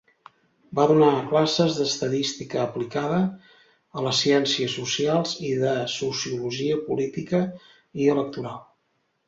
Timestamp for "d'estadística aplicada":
1.79-3.19